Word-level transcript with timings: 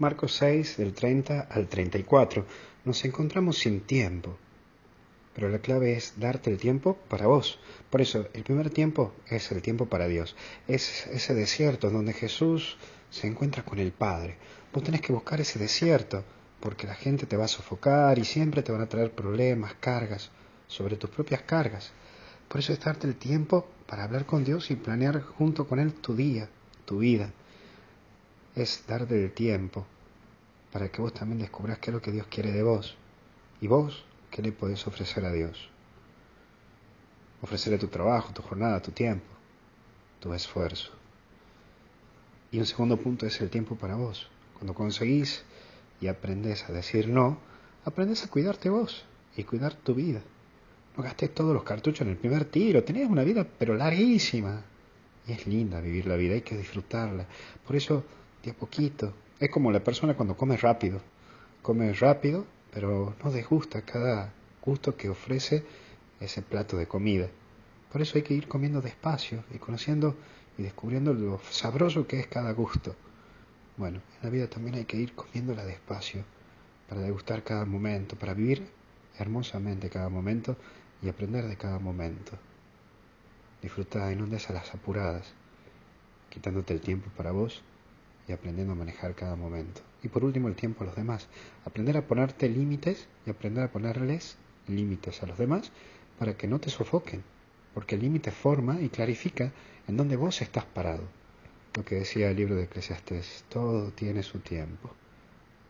Marcos 0.00 0.32
6, 0.36 0.78
del 0.78 0.94
30 0.94 1.40
al 1.42 1.68
34. 1.68 2.46
Nos 2.86 3.04
encontramos 3.04 3.58
sin 3.58 3.82
tiempo, 3.82 4.38
pero 5.34 5.50
la 5.50 5.58
clave 5.58 5.92
es 5.92 6.14
darte 6.16 6.50
el 6.50 6.56
tiempo 6.56 6.96
para 7.10 7.26
vos. 7.26 7.58
Por 7.90 8.00
eso, 8.00 8.26
el 8.32 8.42
primer 8.42 8.70
tiempo 8.70 9.12
es 9.28 9.52
el 9.52 9.60
tiempo 9.60 9.90
para 9.90 10.08
Dios. 10.08 10.36
Es 10.66 11.06
ese 11.08 11.34
desierto 11.34 11.90
donde 11.90 12.14
Jesús 12.14 12.78
se 13.10 13.26
encuentra 13.26 13.62
con 13.62 13.78
el 13.78 13.92
Padre. 13.92 14.38
Vos 14.72 14.82
tenés 14.82 15.02
que 15.02 15.12
buscar 15.12 15.38
ese 15.42 15.58
desierto, 15.58 16.24
porque 16.60 16.86
la 16.86 16.94
gente 16.94 17.26
te 17.26 17.36
va 17.36 17.44
a 17.44 17.48
sofocar 17.48 18.18
y 18.18 18.24
siempre 18.24 18.62
te 18.62 18.72
van 18.72 18.80
a 18.80 18.88
traer 18.88 19.12
problemas, 19.12 19.74
cargas, 19.80 20.30
sobre 20.66 20.96
tus 20.96 21.10
propias 21.10 21.42
cargas. 21.42 21.92
Por 22.48 22.60
eso 22.60 22.72
es 22.72 22.80
darte 22.80 23.06
el 23.06 23.16
tiempo 23.16 23.68
para 23.86 24.04
hablar 24.04 24.24
con 24.24 24.44
Dios 24.44 24.70
y 24.70 24.76
planear 24.76 25.20
junto 25.20 25.68
con 25.68 25.78
Él 25.78 25.92
tu 25.92 26.16
día, 26.16 26.48
tu 26.86 27.00
vida. 27.00 27.34
Es 28.54 28.84
darte 28.86 29.22
el 29.22 29.32
tiempo 29.32 29.86
para 30.72 30.88
que 30.90 31.00
vos 31.00 31.14
también 31.14 31.38
descubras 31.38 31.78
qué 31.78 31.90
es 31.90 31.94
lo 31.94 32.02
que 32.02 32.12
Dios 32.12 32.26
quiere 32.26 32.52
de 32.52 32.62
vos. 32.62 32.96
Y 33.60 33.66
vos, 33.66 34.04
¿qué 34.30 34.42
le 34.42 34.52
podés 34.52 34.86
ofrecer 34.86 35.24
a 35.24 35.32
Dios? 35.32 35.68
Ofrecerle 37.42 37.78
tu 37.78 37.88
trabajo, 37.88 38.32
tu 38.32 38.42
jornada, 38.42 38.80
tu 38.80 38.90
tiempo, 38.90 39.26
tu 40.20 40.32
esfuerzo. 40.34 40.90
Y 42.52 42.58
un 42.58 42.66
segundo 42.66 42.96
punto 42.96 43.26
es 43.26 43.40
el 43.40 43.50
tiempo 43.50 43.76
para 43.76 43.94
vos. 43.94 44.28
Cuando 44.54 44.74
conseguís 44.74 45.44
y 46.00 46.08
aprendes 46.08 46.68
a 46.68 46.72
decir 46.72 47.08
no, 47.08 47.38
aprendes 47.84 48.24
a 48.24 48.28
cuidarte 48.28 48.68
vos 48.68 49.04
y 49.36 49.44
cuidar 49.44 49.74
tu 49.74 49.94
vida. 49.94 50.20
No 50.96 51.02
gastes 51.04 51.32
todos 51.32 51.54
los 51.54 51.62
cartuchos 51.62 52.02
en 52.02 52.08
el 52.08 52.16
primer 52.16 52.44
tiro, 52.46 52.82
tenés 52.82 53.08
una 53.08 53.22
vida 53.22 53.46
pero 53.58 53.74
larguísima. 53.74 54.64
Y 55.26 55.32
es 55.32 55.46
linda 55.46 55.80
vivir 55.80 56.06
la 56.06 56.16
vida, 56.16 56.34
hay 56.34 56.42
que 56.42 56.56
disfrutarla. 56.56 57.26
Por 57.64 57.76
eso, 57.76 58.04
de 58.42 58.54
poquito, 58.54 59.12
es 59.38 59.50
como 59.50 59.70
la 59.70 59.84
persona 59.84 60.14
cuando 60.14 60.36
come 60.36 60.56
rápido. 60.56 61.00
Come 61.62 61.92
rápido, 61.92 62.46
pero 62.72 63.14
no 63.22 63.30
desgusta 63.30 63.82
cada 63.82 64.32
gusto 64.62 64.96
que 64.96 65.08
ofrece 65.08 65.64
ese 66.20 66.42
plato 66.42 66.76
de 66.76 66.86
comida. 66.86 67.28
Por 67.92 68.02
eso 68.02 68.16
hay 68.16 68.22
que 68.22 68.34
ir 68.34 68.48
comiendo 68.48 68.80
despacio 68.80 69.44
y 69.52 69.58
conociendo 69.58 70.16
y 70.56 70.62
descubriendo 70.62 71.12
lo 71.12 71.40
sabroso 71.50 72.06
que 72.06 72.20
es 72.20 72.26
cada 72.26 72.52
gusto. 72.52 72.94
Bueno, 73.76 74.00
en 74.16 74.24
la 74.24 74.30
vida 74.30 74.46
también 74.48 74.76
hay 74.76 74.84
que 74.84 74.96
ir 74.96 75.14
comiéndola 75.14 75.64
despacio 75.64 76.24
para 76.88 77.00
degustar 77.00 77.42
cada 77.42 77.64
momento, 77.64 78.16
para 78.16 78.34
vivir 78.34 78.68
hermosamente 79.18 79.90
cada 79.90 80.08
momento 80.08 80.56
y 81.02 81.08
aprender 81.08 81.46
de 81.46 81.56
cada 81.56 81.78
momento. 81.78 82.32
Disfruta 83.62 84.10
y 84.12 84.16
no 84.16 84.26
des 84.26 84.48
a 84.48 84.52
las 84.54 84.74
apuradas, 84.74 85.32
quitándote 86.30 86.72
el 86.74 86.80
tiempo 86.80 87.10
para 87.16 87.32
vos 87.32 87.62
y 88.30 88.32
aprendiendo 88.32 88.72
a 88.72 88.76
manejar 88.76 89.16
cada 89.16 89.34
momento. 89.34 89.80
Y 90.02 90.08
por 90.08 90.24
último, 90.24 90.46
el 90.46 90.54
tiempo 90.54 90.84
a 90.84 90.86
los 90.86 90.94
demás. 90.94 91.26
Aprender 91.64 91.96
a 91.96 92.06
ponerte 92.06 92.48
límites 92.48 93.08
y 93.26 93.30
aprender 93.30 93.64
a 93.64 93.72
ponerles 93.72 94.36
límites 94.68 95.22
a 95.22 95.26
los 95.26 95.36
demás 95.36 95.72
para 96.18 96.36
que 96.36 96.46
no 96.46 96.60
te 96.60 96.70
sofoquen, 96.70 97.24
porque 97.74 97.96
el 97.96 98.02
límite 98.02 98.30
forma 98.30 98.80
y 98.80 98.88
clarifica 98.88 99.52
en 99.88 99.96
dónde 99.96 100.16
vos 100.16 100.42
estás 100.42 100.64
parado. 100.64 101.02
Lo 101.74 101.84
que 101.84 101.96
decía 101.96 102.30
el 102.30 102.36
libro 102.36 102.54
de 102.54 102.64
Eclesiastes, 102.64 103.44
todo 103.48 103.90
tiene 103.90 104.22
su 104.22 104.38
tiempo. 104.38 104.92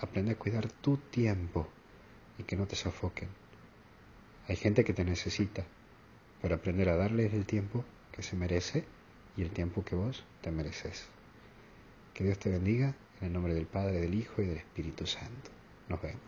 Aprende 0.00 0.32
a 0.32 0.38
cuidar 0.38 0.68
tu 0.68 0.96
tiempo 0.96 1.68
y 2.38 2.42
que 2.42 2.56
no 2.56 2.66
te 2.66 2.74
sofoquen. 2.74 3.28
Hay 4.48 4.56
gente 4.56 4.84
que 4.84 4.94
te 4.94 5.04
necesita, 5.04 5.64
pero 6.42 6.56
aprender 6.56 6.88
a 6.88 6.96
darles 6.96 7.32
el 7.34 7.46
tiempo 7.46 7.84
que 8.10 8.22
se 8.22 8.34
merece 8.34 8.84
y 9.36 9.42
el 9.42 9.50
tiempo 9.50 9.84
que 9.84 9.94
vos 9.94 10.24
te 10.40 10.50
mereces. 10.50 11.17
Que 12.18 12.24
Dios 12.24 12.40
te 12.40 12.50
bendiga 12.50 12.96
en 13.20 13.28
el 13.28 13.32
nombre 13.32 13.54
del 13.54 13.66
Padre, 13.66 14.00
del 14.00 14.12
Hijo 14.12 14.42
y 14.42 14.46
del 14.46 14.56
Espíritu 14.56 15.06
Santo. 15.06 15.52
Nos 15.88 16.02
vemos. 16.02 16.18